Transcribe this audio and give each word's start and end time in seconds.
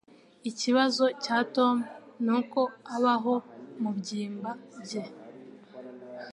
Ikibazo 0.49 1.03
cya 1.23 1.37
Tom 1.55 1.75
nuko 2.25 2.61
abaho 2.95 3.35
mubyimba 3.81 4.51
bye. 4.83 5.03